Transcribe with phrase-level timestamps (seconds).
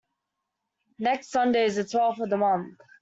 [0.97, 2.79] Next Sunday is the twelfth of the month.